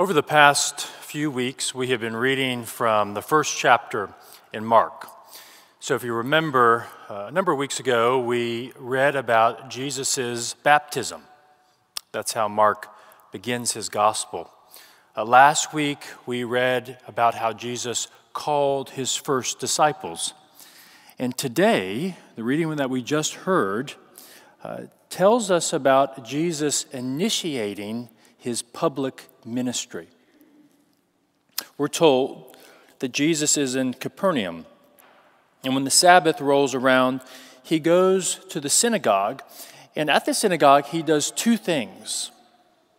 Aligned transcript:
Over 0.00 0.14
the 0.14 0.22
past 0.22 0.80
few 0.86 1.30
weeks, 1.30 1.74
we 1.74 1.88
have 1.88 2.00
been 2.00 2.16
reading 2.16 2.64
from 2.64 3.12
the 3.12 3.20
first 3.20 3.58
chapter 3.58 4.08
in 4.50 4.64
Mark. 4.64 5.06
So, 5.78 5.94
if 5.94 6.02
you 6.02 6.14
remember, 6.14 6.86
uh, 7.10 7.26
a 7.28 7.30
number 7.30 7.52
of 7.52 7.58
weeks 7.58 7.80
ago, 7.80 8.18
we 8.18 8.72
read 8.78 9.14
about 9.14 9.68
Jesus' 9.68 10.54
baptism. 10.54 11.24
That's 12.12 12.32
how 12.32 12.48
Mark 12.48 12.88
begins 13.30 13.72
his 13.72 13.90
gospel. 13.90 14.50
Uh, 15.14 15.26
last 15.26 15.74
week, 15.74 16.02
we 16.24 16.44
read 16.44 16.98
about 17.06 17.34
how 17.34 17.52
Jesus 17.52 18.08
called 18.32 18.88
his 18.88 19.14
first 19.14 19.58
disciples. 19.58 20.32
And 21.18 21.36
today, 21.36 22.16
the 22.36 22.42
reading 22.42 22.74
that 22.76 22.88
we 22.88 23.02
just 23.02 23.34
heard 23.34 23.92
uh, 24.64 24.84
tells 25.10 25.50
us 25.50 25.74
about 25.74 26.24
Jesus 26.24 26.84
initiating 26.84 28.08
his 28.38 28.62
public 28.62 29.26
ministry. 29.44 30.08
We're 31.78 31.88
told 31.88 32.56
that 32.98 33.12
Jesus 33.12 33.56
is 33.56 33.74
in 33.74 33.94
Capernaum, 33.94 34.66
and 35.64 35.74
when 35.74 35.84
the 35.84 35.90
Sabbath 35.90 36.40
rolls 36.40 36.74
around, 36.74 37.20
he 37.62 37.78
goes 37.78 38.36
to 38.46 38.60
the 38.60 38.68
synagogue, 38.68 39.42
and 39.96 40.10
at 40.10 40.24
the 40.24 40.34
synagogue, 40.34 40.86
he 40.86 41.02
does 41.02 41.30
two 41.30 41.56
things. 41.56 42.30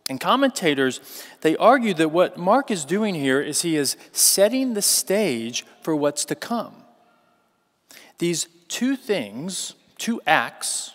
And 0.08 0.20
commentators, 0.20 1.00
they 1.40 1.56
argue 1.56 1.94
that 1.94 2.10
what 2.10 2.36
Mark 2.36 2.70
is 2.70 2.84
doing 2.84 3.14
here 3.14 3.40
is 3.40 3.62
he 3.62 3.76
is 3.76 3.96
setting 4.12 4.74
the 4.74 4.82
stage 4.82 5.64
for 5.80 5.94
what's 5.96 6.24
to 6.26 6.34
come. 6.34 6.74
These 8.18 8.48
two 8.68 8.96
things, 8.96 9.74
two 9.98 10.20
acts 10.26 10.94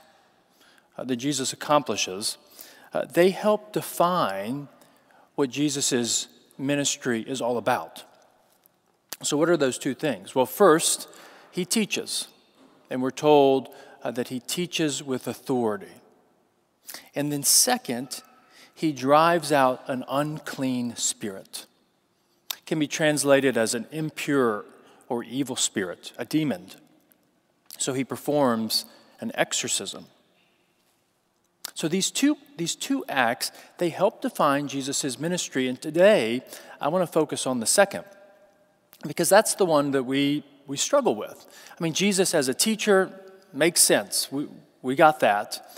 uh, 0.98 1.04
that 1.06 1.16
Jesus 1.16 1.54
accomplishes, 1.54 2.38
uh, 2.94 3.06
they 3.06 3.30
help 3.30 3.74
define 3.74 4.68
what 5.38 5.52
Jesus' 5.52 6.28
ministry 6.58 7.22
is 7.22 7.42
all 7.42 7.60
about. 7.60 8.04
So, 9.22 9.38
what 9.38 9.50
are 9.50 9.56
those 9.56 9.78
two 9.78 9.94
things? 9.94 10.34
Well, 10.34 10.48
first, 10.48 11.08
he 11.52 11.64
teaches, 11.64 12.28
and 12.90 13.04
we're 13.04 13.12
told 13.12 13.70
uh, 14.04 14.10
that 14.12 14.30
he 14.30 14.40
teaches 14.40 15.04
with 15.04 15.28
authority. 15.28 15.94
And 17.14 17.32
then, 17.32 17.44
second, 17.44 18.24
he 18.74 18.92
drives 18.92 19.52
out 19.52 19.84
an 19.88 20.04
unclean 20.10 20.96
spirit. 20.96 21.68
It 22.54 22.66
can 22.66 22.80
be 22.80 22.88
translated 22.88 23.58
as 23.58 23.76
an 23.76 23.86
impure 23.92 24.66
or 25.08 25.24
evil 25.24 25.56
spirit, 25.56 26.14
a 26.18 26.26
demon. 26.26 26.72
So 27.78 27.94
he 27.94 28.04
performs 28.04 28.86
an 29.20 29.32
exorcism. 29.36 30.08
So 31.78 31.88
these 31.88 32.10
two, 32.10 32.38
these 32.58 32.76
two 32.76 33.06
acts, 33.08 33.52
they 33.78 33.90
help 33.90 34.24
define 34.24 34.68
Jesus' 34.68 35.20
ministry. 35.20 35.68
And 35.68 35.80
today, 35.80 36.42
I 36.82 36.88
want 36.88 37.04
to 37.04 37.12
focus 37.12 37.46
on 37.46 37.60
the 37.60 37.68
second, 37.68 38.04
because 39.06 39.30
that's 39.30 39.54
the 39.54 39.66
one 39.66 39.92
that 39.92 40.02
we, 40.02 40.44
we 40.66 40.76
struggle 40.76 41.14
with. 41.14 41.46
I 41.80 41.84
mean, 41.84 41.94
Jesus 41.94 42.34
as 42.34 42.48
a 42.48 42.54
teacher 42.56 43.12
makes 43.54 43.80
sense. 43.80 44.32
We, 44.32 44.48
we 44.82 44.96
got 44.96 45.20
that. 45.20 45.72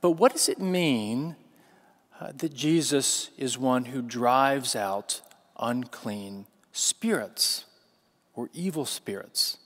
But 0.00 0.12
what 0.12 0.30
does 0.30 0.48
it 0.48 0.60
mean 0.60 1.34
uh, 2.20 2.30
that 2.36 2.54
Jesus 2.54 3.30
is 3.36 3.58
one 3.58 3.86
who 3.86 4.02
drives 4.02 4.76
out 4.76 5.20
unclean 5.58 6.46
spirits 6.70 7.64
or 8.34 8.50
evil 8.54 8.86
spirits? 8.86 9.58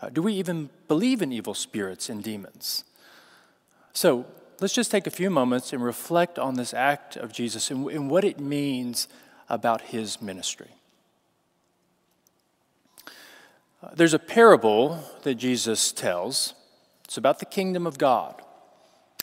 Uh, 0.00 0.08
do 0.08 0.22
we 0.22 0.32
even 0.32 0.70
believe 0.88 1.20
in 1.20 1.30
evil 1.30 1.52
spirits 1.52 2.08
and 2.08 2.24
demons? 2.24 2.84
So, 3.92 4.24
let's 4.60 4.74
just 4.74 4.90
take 4.90 5.06
a 5.06 5.10
few 5.10 5.30
moments 5.30 5.72
and 5.72 5.82
reflect 5.82 6.38
on 6.38 6.54
this 6.54 6.74
act 6.74 7.16
of 7.16 7.32
Jesus 7.32 7.70
and, 7.70 7.88
and 7.90 8.10
what 8.10 8.24
it 8.24 8.40
means 8.40 9.08
about 9.48 9.82
his 9.82 10.20
ministry. 10.20 10.70
Uh, 13.82 13.90
there's 13.94 14.14
a 14.14 14.18
parable 14.18 15.04
that 15.22 15.36
Jesus 15.36 15.92
tells. 15.92 16.54
It's 17.04 17.16
about 17.16 17.38
the 17.38 17.46
kingdom 17.46 17.86
of 17.86 17.98
God. 17.98 18.42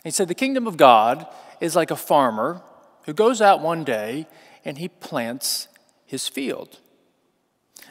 He 0.02 0.10
said, 0.10 0.28
The 0.28 0.34
kingdom 0.34 0.66
of 0.66 0.76
God 0.76 1.26
is 1.60 1.76
like 1.76 1.90
a 1.90 1.96
farmer 1.96 2.62
who 3.04 3.12
goes 3.12 3.42
out 3.42 3.60
one 3.60 3.84
day 3.84 4.26
and 4.64 4.78
he 4.78 4.88
plants 4.88 5.68
his 6.06 6.28
field. 6.28 6.78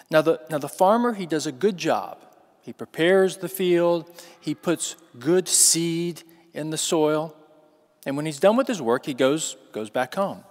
Now, 0.10 0.22
the, 0.22 0.42
now 0.50 0.58
the 0.58 0.70
farmer, 0.70 1.14
he 1.14 1.26
does 1.26 1.48
a 1.48 1.52
good 1.52 1.78
job. 1.78 2.20
He 2.62 2.74
prepares 2.74 3.38
the 3.38 3.50
field, 3.50 4.10
he 4.40 4.56
puts 4.56 4.96
good 5.20 5.48
seed 5.48 6.24
in 6.56 6.70
the 6.70 6.78
soil. 6.78 7.36
And 8.06 8.16
when 8.16 8.26
he's 8.26 8.40
done 8.40 8.56
with 8.56 8.68
his 8.68 8.82
work, 8.82 9.06
he 9.06 9.14
goes, 9.14 9.58
goes 9.72 9.90
back 9.90 10.16
home. 10.16 10.44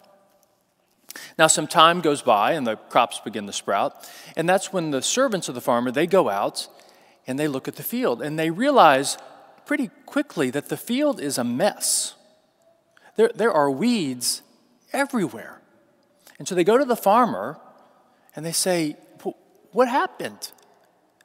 Now, 1.39 1.47
some 1.47 1.67
time 1.67 2.01
goes 2.01 2.23
by 2.23 2.53
and 2.53 2.67
the 2.67 2.77
crops 2.77 3.21
begin 3.21 3.47
to 3.47 3.53
sprout. 3.53 4.09
And 4.37 4.49
that's 4.49 4.73
when 4.73 4.91
the 4.91 5.03
servants 5.03 5.49
of 5.49 5.55
the 5.55 5.61
farmer, 5.61 5.91
they 5.91 6.07
go 6.07 6.29
out 6.29 6.69
and 7.27 7.39
they 7.39 7.49
look 7.49 7.69
at 7.69 7.77
the 7.77 7.83
field 7.83 8.21
and 8.21 8.39
they 8.39 8.51
realize 8.51 9.17
pretty 9.67 9.91
quickly 10.07 10.51
that 10.51 10.69
the 10.69 10.77
field 10.77 11.21
is 11.21 11.39
a 11.39 11.45
mess. 11.45 12.15
There, 13.17 13.31
there 13.35 13.53
are 13.53 13.71
weeds 13.71 14.43
everywhere. 14.93 15.61
And 16.39 16.49
so 16.49 16.55
they 16.55 16.65
go 16.65 16.77
to 16.77 16.85
the 16.85 16.97
farmer 16.97 17.59
and 18.35 18.45
they 18.45 18.53
say, 18.53 18.97
What 19.73 19.89
happened? 19.89 20.51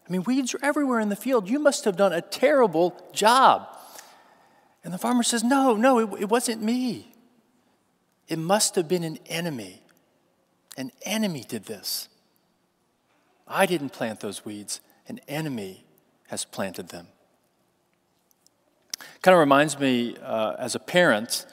I 0.07 0.11
mean, 0.11 0.23
weeds 0.23 0.55
are 0.55 0.59
everywhere 0.63 0.99
in 0.99 1.09
the 1.09 1.15
field. 1.15 1.49
You 1.49 1.59
must 1.59 1.85
have 1.85 1.95
done 1.95 2.13
a 2.13 2.21
terrible 2.21 2.95
job. 3.13 3.67
And 4.89 4.93
the 4.95 4.97
farmer 4.97 5.21
says, 5.21 5.43
No, 5.43 5.75
no, 5.75 5.99
it, 5.99 6.21
it 6.21 6.29
wasn't 6.29 6.63
me. 6.63 7.13
It 8.27 8.39
must 8.39 8.73
have 8.73 8.87
been 8.87 9.03
an 9.03 9.19
enemy. 9.27 9.83
An 10.77 10.91
enemy 11.03 11.45
did 11.47 11.65
this. 11.65 12.09
I 13.47 13.67
didn't 13.67 13.91
plant 13.91 14.19
those 14.19 14.43
weeds, 14.43 14.81
an 15.07 15.19
enemy 15.27 15.85
has 16.29 16.43
planted 16.43 16.89
them. 16.89 17.05
Kind 19.21 19.33
of 19.35 19.39
reminds 19.39 19.79
me 19.79 20.17
uh, 20.23 20.55
as 20.57 20.73
a 20.73 20.79
parent, 20.79 21.45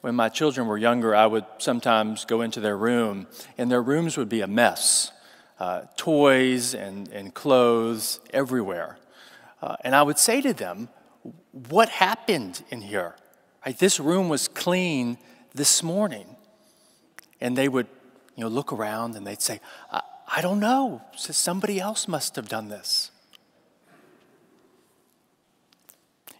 when 0.00 0.14
my 0.14 0.30
children 0.30 0.66
were 0.66 0.78
younger, 0.78 1.14
I 1.14 1.26
would 1.26 1.44
sometimes 1.58 2.24
go 2.24 2.40
into 2.40 2.58
their 2.58 2.78
room, 2.78 3.26
and 3.58 3.70
their 3.70 3.82
rooms 3.82 4.16
would 4.16 4.30
be 4.30 4.40
a 4.40 4.46
mess 4.46 5.12
uh, 5.60 5.82
toys 5.98 6.74
and, 6.74 7.08
and 7.08 7.34
clothes 7.34 8.18
everywhere. 8.32 8.96
Uh, 9.60 9.76
and 9.84 9.94
I 9.94 10.00
would 10.00 10.18
say 10.18 10.40
to 10.40 10.54
them, 10.54 10.88
What 11.52 11.88
happened 11.88 12.62
in 12.70 12.80
here? 12.80 13.16
Right, 13.64 13.78
this 13.78 14.00
room 14.00 14.28
was 14.28 14.48
clean 14.48 15.18
this 15.54 15.82
morning. 15.82 16.36
And 17.40 17.56
they 17.56 17.68
would 17.68 17.86
you 18.36 18.44
know, 18.44 18.48
look 18.48 18.72
around 18.72 19.16
and 19.16 19.26
they'd 19.26 19.42
say, 19.42 19.60
I, 19.92 20.00
I 20.36 20.40
don't 20.40 20.60
know. 20.60 21.02
Somebody 21.16 21.80
else 21.80 22.06
must 22.06 22.36
have 22.36 22.48
done 22.48 22.68
this. 22.68 23.10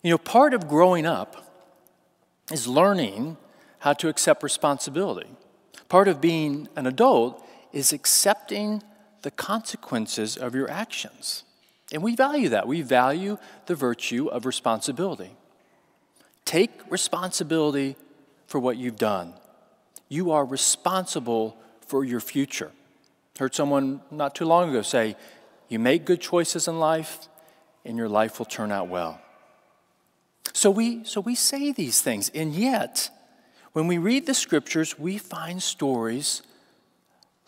You 0.03 0.11
know, 0.13 0.19
part 0.19 0.55
of 0.55 0.69
growing 0.69 1.07
up 1.07 1.53
is 2.53 2.67
learning 2.67 3.37
how 3.81 3.93
to 3.95 4.09
accept 4.09 4.43
responsibility. 4.43 5.29
Part 5.89 6.09
of 6.09 6.21
being 6.21 6.69
an 6.77 6.87
adult 6.87 7.45
is 7.73 7.93
accepting 7.93 8.83
the 9.23 9.31
consequences 9.31 10.37
of 10.37 10.55
your 10.55 10.71
actions. 10.71 11.45
And 11.93 12.03
we 12.03 12.15
value 12.15 12.51
that. 12.51 12.67
We 12.67 12.83
value 12.83 13.39
the 13.67 13.75
virtue 13.75 14.27
of 14.27 14.45
responsibility. 14.45 15.31
Take 16.45 16.71
responsibility 16.91 17.97
for 18.47 18.59
what 18.59 18.77
you've 18.77 18.97
done. 18.97 19.35
You 20.09 20.33
are 20.33 20.45
responsible 20.45 21.57
for 21.87 22.05
your 22.05 22.21
future. 22.21 22.73
Heard 23.39 23.55
someone 23.55 24.01
not 24.11 24.35
too 24.35 24.45
long 24.45 24.71
ago 24.71 24.83
say, 24.83 25.17
You 25.69 25.79
make 25.79 26.05
good 26.05 26.21
choices 26.21 26.69
in 26.69 26.79
life, 26.79 27.29
and 27.85 27.97
your 27.97 28.09
life 28.09 28.39
will 28.39 28.47
turn 28.47 28.73
out 28.73 28.89
well. 28.89 29.21
So 30.53 30.71
we, 30.71 31.05
so 31.05 31.21
we 31.21 31.35
say 31.35 31.73
these 31.73 32.01
things, 32.01 32.31
and 32.35 32.55
yet, 32.55 33.11
when 33.73 33.87
we 33.87 33.99
read 33.99 34.27
the 34.27 34.35
scriptures, 34.35 34.99
we 34.99 35.19
find 35.19 35.63
stories 35.63 36.43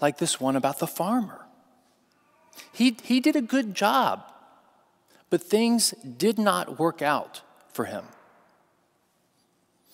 like 0.00 0.19
this 0.19 0.40
one 0.40 0.54
about 0.56 0.78
the 0.78 0.86
farmer 0.86 1.39
he, 2.73 2.97
he 3.02 3.20
did 3.20 3.37
a 3.37 3.43
good 3.43 3.75
job, 3.75 4.23
but 5.29 5.43
things 5.43 5.93
did 6.17 6.38
not 6.38 6.79
work 6.79 7.02
out 7.02 7.43
for 7.73 7.85
him. 7.85 8.05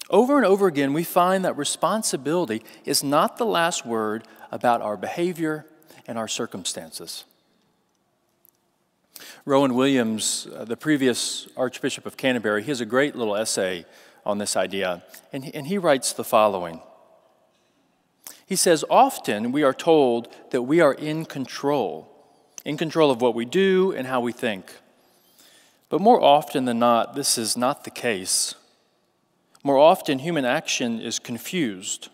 Over 0.09 0.37
and 0.37 0.47
over 0.47 0.67
again, 0.67 0.93
we 0.93 1.03
find 1.03 1.45
that 1.45 1.57
responsibility 1.57 2.63
is 2.85 3.03
not 3.03 3.39
the 3.39 3.47
last 3.47 3.85
word 3.85 4.25
about 4.53 4.81
our 4.81 4.97
behavior 4.97 5.67
and 6.07 6.17
our 6.17 6.29
circumstances. 6.29 7.25
Rowan 9.45 9.75
Williams, 9.75 10.47
uh, 10.55 10.65
the 10.65 10.77
previous 10.77 11.49
Archbishop 11.57 12.07
of 12.07 12.17
Canterbury, 12.17 12.63
he 12.63 12.69
has 12.69 12.81
a 12.81 12.87
great 12.87 13.17
little 13.17 13.37
essay 13.37 13.85
on 14.25 14.39
this 14.39 14.57
idea, 14.57 15.03
and 15.33 15.45
he, 15.45 15.55
and 15.55 15.67
he 15.67 15.79
writes 15.79 16.13
the 16.13 16.25
following. 16.25 16.81
He 18.45 18.57
says, 18.57 18.85
Often 18.89 19.53
we 19.53 19.63
are 19.63 19.73
told 19.73 20.33
that 20.51 20.63
we 20.63 20.81
are 20.81 20.95
in 20.95 21.25
control 21.25 22.16
in 22.67 22.77
control 22.77 23.13
of 23.13 23.23
what 23.23 23.37
we 23.37 23.45
do 23.45 23.93
and 23.93 24.09
how 24.09 24.21
we 24.21 24.33
think. 24.33 24.75
But 25.89 26.01
more 26.01 26.21
often 26.21 26.65
than 26.65 26.81
not, 26.81 27.15
this 27.15 27.39
is 27.39 27.57
not 27.57 27.85
the 27.85 27.91
case. 27.91 28.57
More 29.63 29.79
often, 29.79 30.19
human 30.19 30.45
action 30.45 31.01
is 31.01 31.21
confused, 31.21 32.09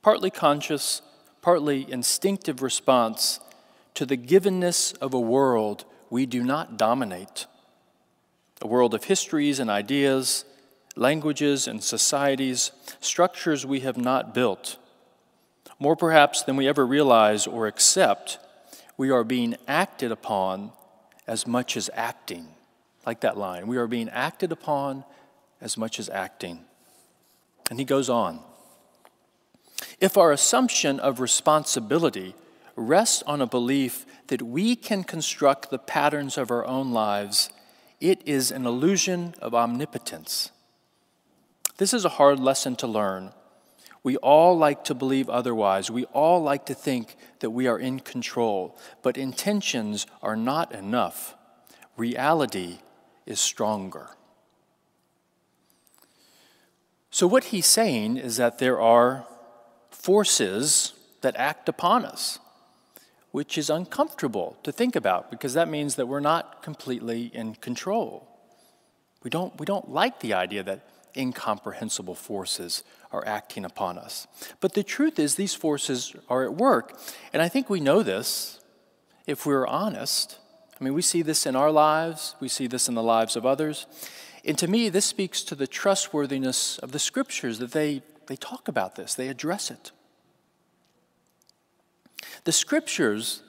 partly 0.00 0.30
conscious, 0.30 1.02
partly 1.42 1.86
instinctive 1.92 2.62
response 2.62 3.40
to 3.92 4.06
the 4.06 4.16
givenness 4.16 4.96
of 5.02 5.12
a 5.12 5.20
world 5.20 5.84
we 6.08 6.24
do 6.24 6.42
not 6.42 6.78
dominate, 6.78 7.44
a 8.62 8.66
world 8.66 8.94
of 8.94 9.04
histories 9.04 9.60
and 9.60 9.68
ideas, 9.68 10.46
languages 10.96 11.68
and 11.68 11.84
societies, 11.84 12.72
structures 13.00 13.66
we 13.66 13.80
have 13.80 13.98
not 13.98 14.32
built. 14.32 14.78
More 15.78 15.94
perhaps 15.94 16.42
than 16.42 16.56
we 16.56 16.66
ever 16.66 16.86
realize 16.86 17.46
or 17.46 17.66
accept, 17.66 18.38
we 19.00 19.08
are 19.08 19.24
being 19.24 19.56
acted 19.66 20.12
upon 20.12 20.70
as 21.26 21.46
much 21.46 21.74
as 21.74 21.88
acting. 21.94 22.46
Like 23.06 23.20
that 23.20 23.38
line, 23.38 23.66
we 23.66 23.78
are 23.78 23.86
being 23.86 24.10
acted 24.10 24.52
upon 24.52 25.04
as 25.58 25.78
much 25.78 25.98
as 25.98 26.10
acting. 26.10 26.66
And 27.70 27.78
he 27.78 27.86
goes 27.86 28.10
on. 28.10 28.40
If 30.02 30.18
our 30.18 30.32
assumption 30.32 31.00
of 31.00 31.18
responsibility 31.18 32.34
rests 32.76 33.22
on 33.26 33.40
a 33.40 33.46
belief 33.46 34.04
that 34.26 34.42
we 34.42 34.76
can 34.76 35.02
construct 35.02 35.70
the 35.70 35.78
patterns 35.78 36.36
of 36.36 36.50
our 36.50 36.66
own 36.66 36.92
lives, 36.92 37.48
it 38.02 38.20
is 38.26 38.50
an 38.50 38.66
illusion 38.66 39.34
of 39.40 39.54
omnipotence. 39.54 40.50
This 41.78 41.94
is 41.94 42.04
a 42.04 42.16
hard 42.20 42.38
lesson 42.38 42.76
to 42.76 42.86
learn. 42.86 43.32
We 44.02 44.16
all 44.16 44.56
like 44.56 44.84
to 44.84 44.94
believe 44.94 45.28
otherwise. 45.28 45.90
We 45.90 46.04
all 46.06 46.42
like 46.42 46.66
to 46.66 46.74
think 46.74 47.16
that 47.40 47.50
we 47.50 47.66
are 47.66 47.78
in 47.78 48.00
control. 48.00 48.78
But 49.02 49.18
intentions 49.18 50.06
are 50.22 50.36
not 50.36 50.74
enough. 50.74 51.34
Reality 51.96 52.78
is 53.26 53.40
stronger. 53.40 54.10
So, 57.10 57.26
what 57.26 57.44
he's 57.44 57.66
saying 57.66 58.16
is 58.16 58.36
that 58.36 58.58
there 58.58 58.80
are 58.80 59.26
forces 59.90 60.94
that 61.20 61.36
act 61.36 61.68
upon 61.68 62.04
us, 62.04 62.38
which 63.32 63.58
is 63.58 63.68
uncomfortable 63.68 64.56
to 64.62 64.72
think 64.72 64.96
about 64.96 65.30
because 65.30 65.52
that 65.54 65.68
means 65.68 65.96
that 65.96 66.06
we're 66.06 66.20
not 66.20 66.62
completely 66.62 67.26
in 67.34 67.56
control. 67.56 68.26
We 69.22 69.28
don't, 69.28 69.58
we 69.58 69.66
don't 69.66 69.90
like 69.90 70.20
the 70.20 70.32
idea 70.34 70.62
that 70.62 70.88
incomprehensible 71.16 72.14
forces 72.14 72.84
are 73.12 73.26
acting 73.26 73.64
upon 73.64 73.98
us. 73.98 74.26
But 74.60 74.74
the 74.74 74.82
truth 74.82 75.18
is, 75.18 75.34
these 75.34 75.54
forces 75.54 76.14
are 76.28 76.44
at 76.44 76.54
work. 76.54 76.98
And 77.32 77.42
I 77.42 77.48
think 77.48 77.68
we 77.68 77.80
know 77.80 78.02
this 78.02 78.60
if 79.26 79.46
we're 79.46 79.66
honest. 79.66 80.38
I 80.80 80.84
mean, 80.84 80.94
we 80.94 81.02
see 81.02 81.22
this 81.22 81.46
in 81.46 81.56
our 81.56 81.70
lives, 81.70 82.36
we 82.40 82.48
see 82.48 82.66
this 82.66 82.88
in 82.88 82.94
the 82.94 83.02
lives 83.02 83.36
of 83.36 83.44
others. 83.44 83.86
And 84.44 84.56
to 84.58 84.68
me, 84.68 84.88
this 84.88 85.04
speaks 85.04 85.42
to 85.44 85.54
the 85.54 85.66
trustworthiness 85.66 86.78
of 86.78 86.92
the 86.92 86.98
scriptures 86.98 87.58
that 87.58 87.72
they, 87.72 88.02
they 88.26 88.36
talk 88.36 88.68
about 88.68 88.96
this, 88.96 89.14
they 89.14 89.28
address 89.28 89.70
it. 89.70 89.92
The 92.44 92.52
scriptures 92.52 93.42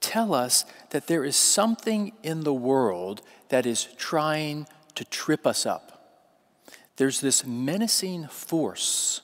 tell 0.00 0.32
us 0.32 0.64
that 0.90 1.06
there 1.06 1.24
is 1.24 1.36
something 1.36 2.12
in 2.22 2.44
the 2.44 2.54
world 2.54 3.20
that 3.48 3.66
is 3.66 3.84
trying 3.96 4.66
to 4.94 5.04
trip 5.04 5.46
us 5.46 5.66
up 5.66 5.97
there's 6.98 7.20
this 7.20 7.46
menacing 7.46 8.26
force 8.26 9.22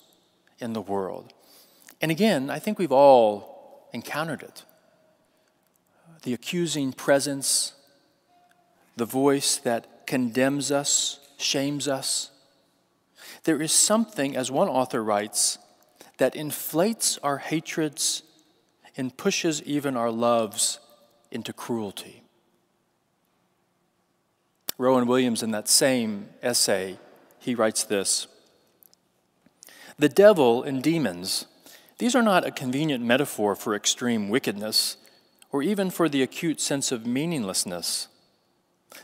in 0.61 0.73
the 0.73 0.81
world. 0.81 1.33
And 2.01 2.11
again, 2.11 2.49
I 2.49 2.59
think 2.61 2.79
we've 2.79 2.93
all 2.93 3.89
encountered 3.93 4.43
it 4.43 4.65
the 6.23 6.33
accusing 6.33 6.91
presence, 6.91 7.75
the 8.97 9.05
voice 9.05 9.59
that 9.59 10.07
condemns 10.07 10.71
us, 10.71 11.21
shames 11.37 11.87
us. 11.87 12.31
There 13.43 13.61
is 13.61 13.73
something, 13.73 14.35
as 14.35 14.51
one 14.51 14.69
author 14.69 15.05
writes, 15.05 15.59
that 16.17 16.35
inflates 16.35 17.19
our 17.19 17.37
hatreds 17.37 18.23
and 18.97 19.15
pushes 19.15 19.63
even 19.65 19.99
our 19.99 20.11
loves 20.11 20.79
into 21.31 21.53
cruelty. 21.53 22.23
Rowan 24.79 25.07
Williams, 25.07 25.43
in 25.43 25.51
that 25.51 25.69
same 25.69 26.31
essay, 26.43 26.99
he 27.45 27.55
writes 27.55 27.85
this 27.85 28.27
The 29.99 30.09
devil 30.09 30.63
and 30.63 30.83
demons, 30.83 31.47
these 31.99 32.15
are 32.15 32.23
not 32.23 32.47
a 32.47 32.51
convenient 32.51 33.05
metaphor 33.05 33.55
for 33.55 33.75
extreme 33.75 34.29
wickedness 34.29 34.97
or 35.53 35.63
even 35.63 35.91
for 35.91 36.09
the 36.09 36.23
acute 36.23 36.61
sense 36.61 36.91
of 36.91 37.07
meaninglessness. 37.07 38.09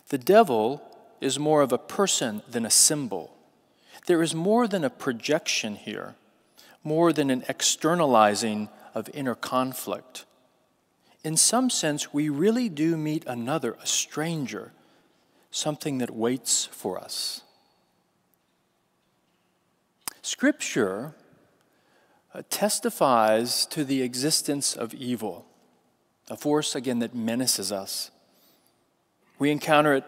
The 0.09 0.19
devil 0.19 0.83
is 1.21 1.39
more 1.39 1.63
of 1.63 1.71
a 1.71 1.79
person 1.79 2.43
than 2.51 2.65
a 2.65 2.71
symbol. 2.71 3.37
There 4.07 4.23
is 4.23 4.35
more 4.35 4.67
than 4.67 4.83
a 4.83 4.91
projection 4.91 5.77
here, 5.77 6.17
more 6.83 7.13
than 7.13 7.31
an 7.31 7.45
externalizing 7.49 8.69
of 8.95 9.11
inner 9.15 9.35
conflict. 9.35 10.25
In 11.23 11.37
some 11.37 11.71
sense, 11.71 12.13
we 12.13 12.29
really 12.29 12.69
do 12.69 12.97
meet 12.97 13.25
another, 13.27 13.77
a 13.81 13.87
stranger, 13.87 14.73
something 15.51 15.99
that 15.99 16.11
waits 16.11 16.65
for 16.65 16.99
us. 16.99 17.43
Scripture 20.23 21.15
uh, 22.35 22.43
testifies 22.51 23.67
to 23.67 23.85
the 23.85 24.03
existence 24.03 24.75
of 24.75 24.95
evil, 24.95 25.47
a 26.29 26.37
force, 26.37 26.75
again, 26.75 27.01
that 27.01 27.15
menaces 27.15 27.73
us. 27.73 28.11
We 29.39 29.51
encounter 29.51 29.95
it 29.95 30.05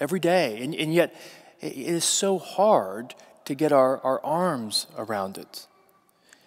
every 0.00 0.20
day, 0.20 0.62
and, 0.62 0.74
and 0.74 0.94
yet 0.94 1.14
it 1.60 1.76
is 1.76 2.04
so 2.04 2.38
hard 2.38 3.14
to 3.46 3.54
get 3.54 3.72
our, 3.72 4.00
our 4.00 4.24
arms 4.24 4.86
around 4.96 5.38
it. 5.38 5.66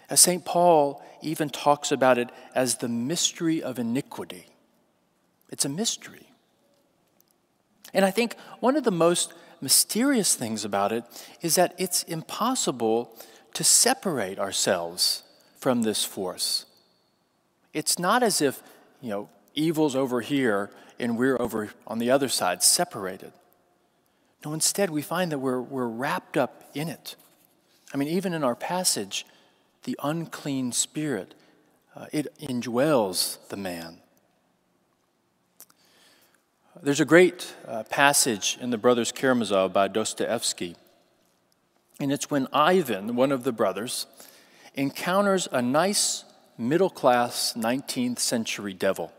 As 0.10 0.22
St. 0.22 0.46
Paul 0.46 1.04
even 1.22 1.50
talks 1.50 1.92
about 1.92 2.18
it 2.18 2.30
as 2.56 2.78
the 2.78 2.88
mystery 2.88 3.62
of 3.62 3.80
iniquity. 3.80 4.46
It's 5.50 5.66
a 5.66 5.70
mystery. 5.70 6.28
And 7.94 8.06
I 8.06 8.12
think 8.12 8.36
one 8.60 8.76
of 8.76 8.84
the 8.84 8.92
most 8.92 9.34
mysterious 9.62 10.36
things 10.36 10.66
about 10.66 10.92
it 10.92 11.04
is 11.42 11.56
that 11.56 11.74
it's 11.78 12.04
impossible 12.04 13.16
to 13.54 13.64
separate 13.64 14.40
ourselves 14.40 15.24
from 15.58 15.82
this 15.82 16.04
force. 16.04 16.66
It's 17.74 17.98
not 17.98 18.24
as 18.24 18.42
if, 18.42 18.62
you 19.02 19.10
know, 19.10 19.30
evil's 19.54 19.96
over 19.96 20.22
here 20.22 20.70
and 21.00 21.18
we're 21.18 21.40
over 21.42 21.70
on 21.86 22.00
the 22.00 22.12
other 22.12 22.30
side, 22.30 22.64
separated. 22.64 23.32
No, 24.46 24.54
instead, 24.54 24.90
we 24.90 25.02
find 25.02 25.32
that 25.32 25.40
we're, 25.40 25.62
we're 25.62 25.88
wrapped 25.88 26.38
up 26.38 26.64
in 26.74 26.88
it. 26.88 27.16
I 27.94 27.98
mean, 27.98 28.08
even 28.10 28.34
in 28.34 28.44
our 28.44 28.56
passage, 28.56 29.26
the 29.84 29.98
unclean 30.04 30.72
spirit, 30.72 31.34
uh, 31.96 32.06
it 32.12 32.28
indwells 32.40 33.38
the 33.50 33.58
man. 33.58 34.00
There's 36.84 37.00
a 37.00 37.06
great 37.06 37.56
uh, 37.68 37.84
passage 37.84 38.56
in 38.62 38.70
the 38.70 38.78
Brothers 38.78 39.12
Karamazov 39.12 39.74
by 39.74 39.88
Dostoevsky, 39.88 40.76
and 42.00 42.12
it's 42.12 42.30
when 42.30 42.48
Ivan, 42.54 43.16
one 43.16 43.32
of 43.32 43.44
the 43.44 43.52
brothers, 43.52 44.06
encounters 44.76 45.48
a 45.52 45.60
nice 45.60 46.24
middle 46.56 46.92
class 46.92 47.54
19th 47.58 48.20
century 48.20 48.74
devil. 48.74 49.12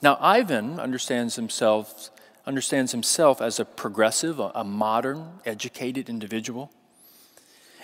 Now, 0.00 0.16
Ivan 0.20 0.78
understands 0.78 1.34
himself, 1.34 2.10
understands 2.46 2.92
himself 2.92 3.42
as 3.42 3.58
a 3.58 3.64
progressive, 3.64 4.38
a, 4.38 4.52
a 4.54 4.64
modern, 4.64 5.40
educated 5.44 6.08
individual. 6.08 6.70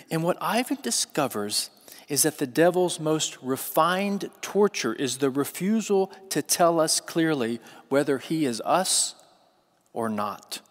And 0.09 0.23
what 0.23 0.37
Ivan 0.39 0.77
discovers 0.81 1.71
is 2.07 2.23
that 2.23 2.37
the 2.37 2.47
devil's 2.47 2.99
most 2.99 3.37
refined 3.41 4.29
torture 4.41 4.93
is 4.93 5.17
the 5.17 5.29
refusal 5.29 6.11
to 6.29 6.41
tell 6.41 6.79
us 6.79 6.99
clearly 6.99 7.59
whether 7.89 8.19
he 8.19 8.45
is 8.45 8.61
us 8.63 9.15
or 9.93 10.09
not. 10.09 10.61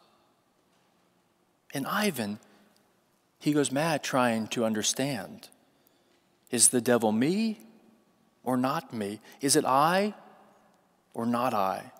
And 1.72 1.86
Ivan, 1.86 2.38
he 3.40 3.52
goes 3.52 3.72
mad 3.72 4.02
trying 4.02 4.46
to 4.48 4.64
understand. 4.64 5.48
Is 6.50 6.68
the 6.68 6.80
devil 6.80 7.10
me 7.10 7.58
or 8.44 8.56
not 8.56 8.92
me? 8.92 9.20
Is 9.40 9.56
it 9.56 9.64
I 9.64 10.14
or 11.14 11.26
not 11.26 11.52
I? 11.52 11.90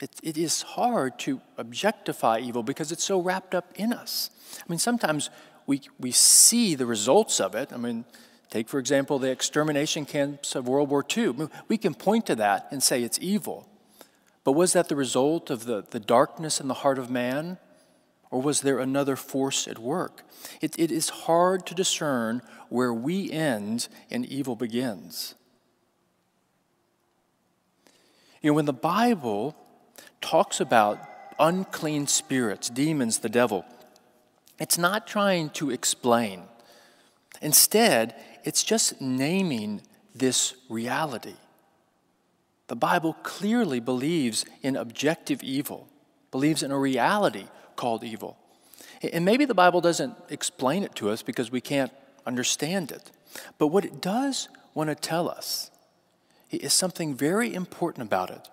It, 0.00 0.10
it 0.24 0.36
is 0.36 0.62
hard 0.62 1.20
to 1.20 1.40
objectify 1.56 2.40
evil 2.40 2.64
because 2.64 2.90
it's 2.90 3.04
so 3.04 3.20
wrapped 3.20 3.54
up 3.54 3.72
in 3.76 3.92
us. 3.92 4.30
I 4.58 4.64
mean, 4.68 4.80
sometimes 4.80 5.30
we, 5.66 5.82
we 5.98 6.10
see 6.10 6.74
the 6.74 6.86
results 6.86 7.40
of 7.40 7.54
it. 7.54 7.72
I 7.72 7.76
mean, 7.76 8.04
take, 8.50 8.68
for 8.68 8.78
example, 8.78 9.18
the 9.18 9.30
extermination 9.30 10.04
camps 10.04 10.54
of 10.54 10.68
World 10.68 10.90
War 10.90 11.04
II. 11.16 11.48
We 11.68 11.78
can 11.78 11.94
point 11.94 12.26
to 12.26 12.34
that 12.36 12.68
and 12.70 12.82
say 12.82 13.02
it's 13.02 13.18
evil. 13.20 13.68
But 14.44 14.52
was 14.52 14.72
that 14.72 14.88
the 14.88 14.96
result 14.96 15.50
of 15.50 15.66
the, 15.66 15.84
the 15.90 16.00
darkness 16.00 16.60
in 16.60 16.68
the 16.68 16.74
heart 16.74 16.98
of 16.98 17.10
man? 17.10 17.58
Or 18.30 18.40
was 18.40 18.62
there 18.62 18.78
another 18.78 19.14
force 19.14 19.68
at 19.68 19.78
work? 19.78 20.22
It, 20.60 20.74
it 20.78 20.90
is 20.90 21.10
hard 21.10 21.66
to 21.66 21.74
discern 21.74 22.40
where 22.70 22.92
we 22.92 23.30
end 23.30 23.88
and 24.10 24.24
evil 24.24 24.56
begins. 24.56 25.34
You 28.40 28.50
know, 28.50 28.54
when 28.54 28.64
the 28.64 28.72
Bible 28.72 29.54
talks 30.20 30.60
about 30.60 30.98
unclean 31.38 32.06
spirits, 32.06 32.70
demons, 32.70 33.18
the 33.18 33.28
devil, 33.28 33.64
it's 34.62 34.78
not 34.78 35.08
trying 35.08 35.50
to 35.50 35.70
explain. 35.70 36.44
Instead, 37.40 38.14
it's 38.44 38.62
just 38.62 39.00
naming 39.00 39.82
this 40.14 40.54
reality. 40.68 41.34
The 42.68 42.76
Bible 42.76 43.14
clearly 43.24 43.80
believes 43.80 44.44
in 44.62 44.76
objective 44.76 45.42
evil, 45.42 45.88
believes 46.30 46.62
in 46.62 46.70
a 46.70 46.78
reality 46.78 47.46
called 47.74 48.04
evil. 48.04 48.38
And 49.12 49.24
maybe 49.24 49.46
the 49.46 49.52
Bible 49.52 49.80
doesn't 49.80 50.14
explain 50.28 50.84
it 50.84 50.94
to 50.94 51.10
us 51.10 51.22
because 51.22 51.50
we 51.50 51.60
can't 51.60 51.90
understand 52.24 52.92
it. 52.92 53.10
But 53.58 53.66
what 53.66 53.84
it 53.84 54.00
does 54.00 54.48
want 54.74 54.90
to 54.90 54.94
tell 54.94 55.28
us 55.28 55.72
is 56.52 56.72
something 56.72 57.16
very 57.16 57.52
important 57.52 58.06
about 58.06 58.30
it. 58.30 58.48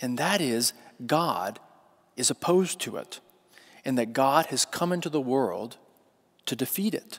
And 0.00 0.18
that 0.18 0.40
is, 0.40 0.72
God 1.04 1.58
is 2.16 2.30
opposed 2.30 2.78
to 2.82 2.96
it, 2.96 3.18
and 3.84 3.96
that 3.98 4.12
God 4.12 4.46
has 4.46 4.64
come 4.64 4.92
into 4.92 5.08
the 5.08 5.20
world 5.20 5.76
to 6.46 6.56
defeat 6.56 6.94
it. 6.94 7.18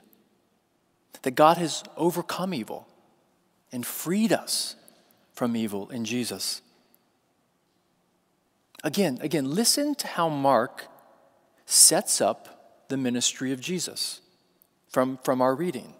That 1.24 1.32
God 1.32 1.58
has 1.58 1.84
overcome 1.98 2.54
evil 2.54 2.88
and 3.72 3.86
freed 3.86 4.34
us 4.34 4.76
from 5.34 5.56
evil 5.56 5.90
in 5.90 6.06
Jesus. 6.06 6.62
Again, 8.84 9.20
again, 9.22 9.54
listen 9.54 9.96
to 9.96 10.08
how 10.08 10.30
Mark 10.30 10.88
sets 11.66 12.20
up 12.20 12.88
the 12.90 12.98
ministry 12.98 13.52
of 13.52 13.62
Jesus 13.62 14.22
from, 14.90 15.20
from 15.24 15.42
our 15.42 15.56
reading. 15.56 15.94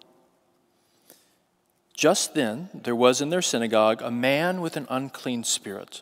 Just 1.94 2.34
then, 2.34 2.70
there 2.74 2.96
was 2.96 3.22
in 3.22 3.30
their 3.30 3.42
synagogue 3.42 4.02
a 4.02 4.12
man 4.12 4.60
with 4.60 4.76
an 4.76 4.88
unclean 4.90 5.44
spirit. 5.44 6.02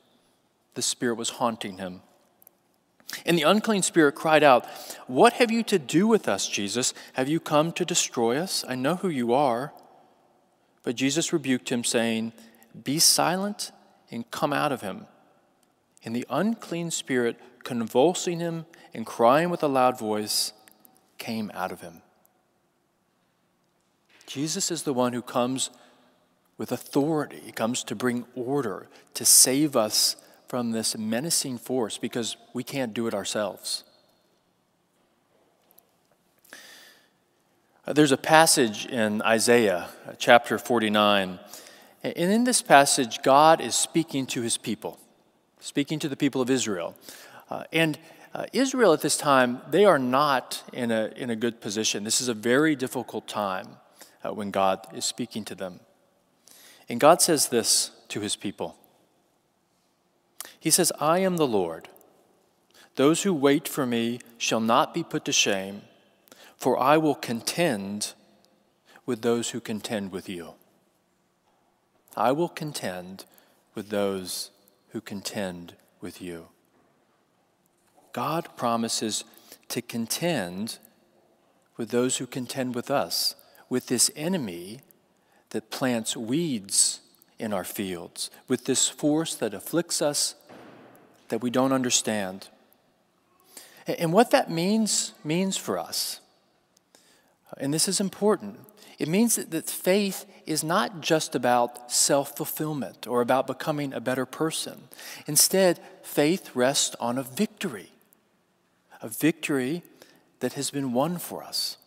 The 0.75 0.82
spirit 0.82 1.16
was 1.16 1.32
haunting 1.32 1.78
him. 1.78 2.01
And 3.25 3.38
the 3.38 3.44
unclean 3.44 3.82
spirit 3.82 4.16
cried 4.16 4.44
out, 4.44 4.66
What 5.08 5.34
have 5.34 5.51
you 5.51 5.63
to 5.63 5.80
do 5.80 6.08
with 6.08 6.28
us, 6.28 6.48
Jesus? 6.48 6.94
Have 7.13 7.28
you 7.28 7.39
come 7.39 7.72
to 7.74 7.86
destroy 7.86 8.38
us? 8.38 8.63
I 8.68 8.75
know 8.75 8.96
who 8.96 9.10
you 9.10 9.34
are. 9.34 9.74
But 10.84 10.96
Jesus 10.96 11.34
rebuked 11.34 11.70
him, 11.70 11.84
saying, 11.84 12.34
Be 12.84 13.00
silent 13.00 13.72
and 14.12 14.30
come 14.32 14.54
out 14.54 14.72
of 14.72 14.82
him. 14.82 15.08
And 16.04 16.16
the 16.16 16.25
unclean 16.30 16.92
spirit, 16.92 17.38
convulsing 17.63 18.39
him 18.39 18.66
and 18.94 19.06
crying 19.06 19.50
with 19.50 19.63
a 19.63 19.68
loud 19.68 20.00
voice, 20.00 20.54
came 21.18 21.51
out 21.54 21.72
of 21.72 21.82
him. 21.82 22.01
Jesus 24.25 24.72
is 24.72 24.84
the 24.84 24.94
one 24.94 25.13
who 25.13 25.22
comes 25.22 25.70
with 26.58 26.72
authority. 26.72 27.42
He 27.44 27.51
comes 27.51 27.84
to 27.86 27.96
bring 27.96 28.25
order, 28.36 28.88
to 29.16 29.25
save 29.25 29.75
us 29.75 30.16
from 30.50 30.72
this 30.72 30.98
menacing 30.98 31.60
force 31.60 32.00
because 32.00 32.36
we 32.53 32.63
can't 32.63 32.91
do 32.91 33.06
it 33.06 33.13
ourselves. 33.13 33.84
Uh, 37.86 37.94
there's 37.94 38.12
a 38.12 38.18
passage 38.18 38.88
in 38.88 39.22
Isaiah 39.22 39.89
uh, 40.08 40.13
chapter 40.18 40.58
49, 40.58 41.39
and 42.03 42.13
in 42.15 42.44
this 42.46 42.63
passage, 42.63 43.22
God 43.22 43.62
is 43.62 43.75
speaking 43.75 44.25
to 44.27 44.41
his 44.41 44.58
people, 44.58 45.00
speaking 45.60 46.00
to 46.00 46.10
the 46.10 46.18
people 46.18 46.41
of 46.41 46.50
Israel. 46.50 46.96
Uh, 47.50 47.65
and 47.72 48.00
uh, 48.34 48.46
Israel 48.51 48.91
at 48.94 49.01
this 49.01 49.18
time, 49.18 49.62
they 49.70 49.86
are 49.86 50.00
not 50.00 50.63
in 50.74 50.89
a, 50.89 51.12
in 51.15 51.29
a 51.29 51.36
good 51.36 51.62
position. 51.62 52.03
This 52.03 52.22
is 52.22 52.27
a 52.27 52.34
very 52.34 52.75
difficult 52.75 53.27
time 53.27 53.68
uh, 54.24 54.34
when 54.34 54.50
God 54.50 54.88
is 54.96 55.06
speaking 55.06 55.46
to 55.46 55.56
them. 55.56 55.79
And 56.88 57.00
God 57.00 57.22
says 57.22 57.50
this 57.50 57.91
to 58.08 58.20
his 58.20 58.36
people 58.36 58.75
He 60.60 60.70
says, 60.70 60.92
I 61.00 61.20
am 61.20 61.38
the 61.38 61.48
Lord. 61.48 61.89
Those 62.96 63.24
who 63.24 63.34
wait 63.34 63.68
for 63.68 63.86
me 63.86 64.20
shall 64.38 64.60
not 64.60 64.94
be 64.94 65.04
put 65.04 65.25
to 65.25 65.32
shame, 65.32 65.84
for 66.58 66.78
I 66.78 66.98
will 66.98 67.16
contend 67.16 68.13
with 69.06 69.22
those 69.22 69.51
who 69.51 69.60
contend 69.60 70.12
with 70.12 70.28
you. 70.28 70.54
I 72.16 72.32
will 72.32 72.50
contend 72.50 73.25
with 73.74 73.89
those 73.89 74.51
who 74.89 75.00
contend 75.00 75.75
with 76.01 76.22
you. 76.22 76.48
God 78.12 78.50
promises 78.58 79.24
to 79.70 79.82
contend 79.82 80.80
with 81.78 81.92
those 81.92 82.18
who 82.18 82.28
contend 82.28 82.75
with 82.75 82.92
us 82.92 83.36
with 83.70 83.86
this 83.86 84.12
enemy 84.16 84.82
that 85.51 85.70
plants 85.70 86.18
weeds 86.18 87.00
in 87.38 87.54
our 87.54 87.63
fields, 87.63 88.30
with 88.48 88.66
this 88.66 88.89
force 88.89 89.36
that 89.36 89.54
afflicts 89.54 90.01
us 90.01 90.36
that 91.29 91.41
we 91.41 91.50
don't 91.50 91.71
understand. 91.71 92.50
And 93.88 94.13
what 94.13 94.31
that 94.31 94.51
means 94.51 95.13
means 95.24 95.57
for 95.57 95.79
us, 95.79 96.19
and 97.57 97.74
this 97.74 97.88
is 97.88 98.00
important, 98.00 98.59
it 99.00 99.07
means 99.07 99.36
that 99.36 99.51
that 99.51 99.69
faith 99.69 100.25
is 100.45 100.63
not 100.63 101.01
just 101.01 101.33
about 101.33 101.91
self 101.91 102.36
fulfillment 102.36 103.07
or 103.07 103.21
about 103.21 103.48
becoming 103.48 103.93
a 103.93 104.01
better 104.01 104.25
person. 104.25 104.89
Instead, 105.25 105.79
faith 106.03 106.55
rests 106.55 106.95
on 107.00 107.17
a 107.17 107.24
victory, 107.24 107.91
a 109.01 109.07
victory 109.07 109.83
that 110.41 110.53
has 110.53 110.69
been 110.69 110.93
won 110.93 111.17
for 111.17 111.43
us. 111.43 111.77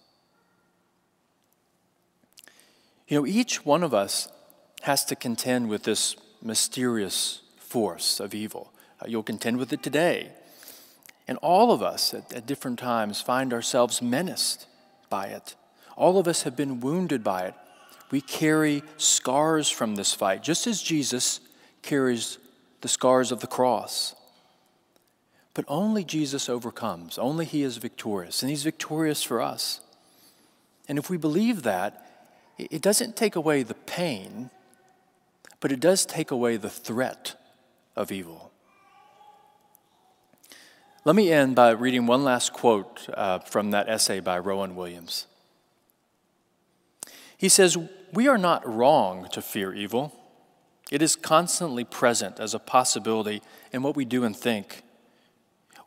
You 3.08 3.20
know, 3.20 3.26
each 3.26 3.64
one 3.66 3.82
of 3.82 3.92
us 3.92 4.28
has 4.82 5.04
to 5.04 5.16
contend 5.16 5.68
with 5.68 5.82
this 5.82 6.16
mysterious 6.40 7.42
force 7.58 8.20
of 8.20 8.34
evil. 8.34 8.71
Uh, 9.02 9.06
you'll 9.08 9.22
contend 9.22 9.58
with 9.58 9.72
it 9.72 9.82
today. 9.82 10.30
And 11.26 11.38
all 11.38 11.72
of 11.72 11.82
us 11.82 12.14
at, 12.14 12.32
at 12.32 12.46
different 12.46 12.78
times 12.78 13.20
find 13.20 13.52
ourselves 13.52 14.02
menaced 14.02 14.66
by 15.08 15.26
it. 15.26 15.54
All 15.96 16.18
of 16.18 16.28
us 16.28 16.42
have 16.42 16.56
been 16.56 16.80
wounded 16.80 17.22
by 17.22 17.42
it. 17.44 17.54
We 18.10 18.20
carry 18.20 18.82
scars 18.96 19.70
from 19.70 19.94
this 19.94 20.12
fight, 20.12 20.42
just 20.42 20.66
as 20.66 20.82
Jesus 20.82 21.40
carries 21.82 22.38
the 22.82 22.88
scars 22.88 23.32
of 23.32 23.40
the 23.40 23.46
cross. 23.46 24.14
But 25.54 25.64
only 25.68 26.04
Jesus 26.04 26.48
overcomes, 26.48 27.18
only 27.18 27.44
He 27.44 27.62
is 27.62 27.76
victorious, 27.78 28.42
and 28.42 28.50
He's 28.50 28.64
victorious 28.64 29.22
for 29.22 29.40
us. 29.40 29.80
And 30.88 30.98
if 30.98 31.08
we 31.08 31.16
believe 31.16 31.62
that, 31.62 32.06
it 32.58 32.82
doesn't 32.82 33.16
take 33.16 33.36
away 33.36 33.62
the 33.62 33.74
pain, 33.74 34.50
but 35.60 35.72
it 35.72 35.80
does 35.80 36.04
take 36.04 36.30
away 36.30 36.56
the 36.56 36.70
threat 36.70 37.34
of 37.96 38.12
evil. 38.12 38.51
Let 41.04 41.16
me 41.16 41.32
end 41.32 41.56
by 41.56 41.70
reading 41.70 42.06
one 42.06 42.22
last 42.22 42.52
quote 42.52 43.08
uh, 43.12 43.40
from 43.40 43.72
that 43.72 43.88
essay 43.88 44.20
by 44.20 44.38
Rowan 44.38 44.76
Williams. 44.76 45.26
He 47.36 47.48
says, 47.48 47.76
We 48.12 48.28
are 48.28 48.38
not 48.38 48.66
wrong 48.68 49.28
to 49.32 49.42
fear 49.42 49.74
evil. 49.74 50.12
It 50.90 51.02
is 51.02 51.16
constantly 51.16 51.84
present 51.84 52.38
as 52.38 52.54
a 52.54 52.58
possibility 52.58 53.42
in 53.72 53.82
what 53.82 53.96
we 53.96 54.04
do 54.04 54.24
and 54.24 54.36
think. 54.36 54.82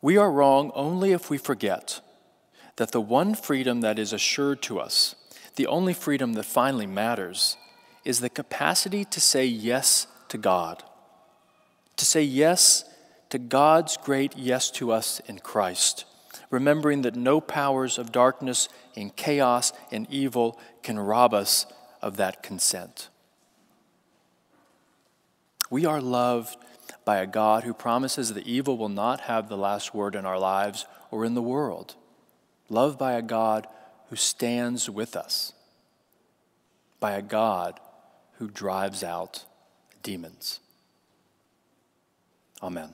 We 0.01 0.17
are 0.17 0.31
wrong 0.31 0.71
only 0.75 1.13
if 1.13 1.29
we 1.29 1.37
forget 1.37 2.01
that 2.75 2.91
the 2.91 3.01
one 3.01 3.35
freedom 3.35 3.81
that 3.81 3.97
is 3.97 4.11
assured 4.11 4.61
to 4.63 4.79
us 4.79 5.15
the 5.55 5.67
only 5.67 5.93
freedom 5.93 6.33
that 6.33 6.43
finally 6.43 6.85
matters 6.85 7.57
is 8.03 8.19
the 8.19 8.29
capacity 8.29 9.05
to 9.05 9.21
say 9.21 9.45
yes 9.45 10.07
to 10.27 10.37
God, 10.37 10.83
to 11.97 12.05
say 12.05 12.21
yes 12.21 12.83
to 13.35 13.39
God's 13.39 13.97
great 13.97 14.37
yes 14.37 14.71
to 14.71 14.93
us 14.93 15.19
in 15.27 15.39
Christ, 15.39 16.05
remembering 16.49 17.01
that 17.01 17.17
no 17.17 17.41
powers 17.41 17.97
of 17.97 18.13
darkness 18.13 18.69
and 18.95 19.13
chaos 19.13 19.73
and 19.91 20.07
evil 20.09 20.57
can 20.83 20.97
rob 20.97 21.33
us 21.33 21.65
of 22.01 22.15
that 22.15 22.41
consent. 22.41 23.09
We 25.69 25.85
are 25.85 25.99
loved 25.99 26.55
by 27.03 27.17
a 27.17 27.27
God 27.27 27.65
who 27.65 27.73
promises 27.73 28.33
that 28.33 28.47
evil 28.47 28.77
will 28.77 28.87
not 28.87 29.19
have 29.21 29.49
the 29.49 29.57
last 29.57 29.93
word 29.93 30.15
in 30.15 30.25
our 30.25 30.39
lives 30.39 30.85
or 31.11 31.25
in 31.25 31.33
the 31.33 31.41
world. 31.41 31.95
Loved 32.69 32.97
by 32.97 33.13
a 33.13 33.21
God 33.21 33.67
who 34.09 34.15
stands 34.15 34.89
with 34.89 35.13
us, 35.13 35.51
by 37.01 37.11
a 37.11 37.21
God 37.21 37.81
who 38.37 38.47
drives 38.49 39.03
out 39.03 39.43
demons. 40.03 40.61
Amen. 42.63 42.93